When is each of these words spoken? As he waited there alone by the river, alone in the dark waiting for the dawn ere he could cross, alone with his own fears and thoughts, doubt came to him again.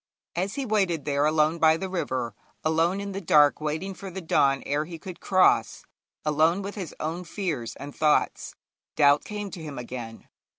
As 0.35 0.55
he 0.55 0.65
waited 0.65 1.05
there 1.05 1.27
alone 1.27 1.59
by 1.59 1.77
the 1.77 1.87
river, 1.87 2.33
alone 2.63 2.99
in 2.99 3.11
the 3.11 3.21
dark 3.21 3.61
waiting 3.61 3.93
for 3.93 4.09
the 4.09 4.19
dawn 4.19 4.63
ere 4.65 4.85
he 4.85 4.97
could 4.97 5.19
cross, 5.19 5.83
alone 6.25 6.63
with 6.63 6.73
his 6.73 6.95
own 6.99 7.23
fears 7.23 7.75
and 7.75 7.95
thoughts, 7.95 8.55
doubt 8.95 9.23
came 9.23 9.51
to 9.51 9.61
him 9.61 9.77
again. 9.77 10.27